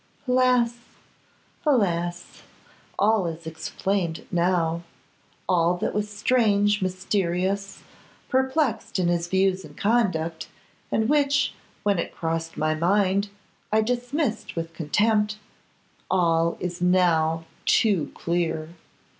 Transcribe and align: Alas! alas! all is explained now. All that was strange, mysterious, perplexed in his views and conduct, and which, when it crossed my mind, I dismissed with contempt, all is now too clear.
Alas! 0.27 0.77
alas! 1.63 2.41
all 2.97 3.27
is 3.27 3.45
explained 3.45 4.25
now. 4.31 4.81
All 5.47 5.77
that 5.77 5.93
was 5.93 6.09
strange, 6.09 6.81
mysterious, 6.81 7.83
perplexed 8.27 8.97
in 8.97 9.09
his 9.09 9.27
views 9.27 9.63
and 9.63 9.77
conduct, 9.77 10.47
and 10.91 11.07
which, 11.07 11.53
when 11.83 11.99
it 11.99 12.15
crossed 12.15 12.57
my 12.57 12.73
mind, 12.73 13.29
I 13.71 13.81
dismissed 13.81 14.55
with 14.55 14.73
contempt, 14.73 15.37
all 16.09 16.57
is 16.59 16.81
now 16.81 17.45
too 17.67 18.11
clear. 18.15 18.69